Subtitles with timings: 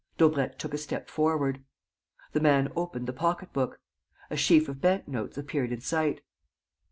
[0.17, 1.63] Daubrecq took a step forward.
[2.33, 3.79] The man opened the pocketbook.
[4.31, 6.21] A sheaf of bank notes appeared in sight.